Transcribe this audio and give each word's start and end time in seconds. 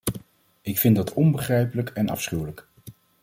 Ik 0.61 0.79
vind 0.79 0.95
dat 0.95 1.13
onbegrijpelijk 1.13 1.89
en 1.89 2.09
afschuwelijk. 2.09 2.67